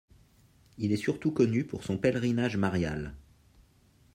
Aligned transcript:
Il 0.79 0.91
est 0.93 0.97
surtout 0.97 1.29
connu 1.29 1.63
pour 1.63 1.83
son 1.83 1.95
pèlerinage 1.99 2.57
marial. 2.57 3.13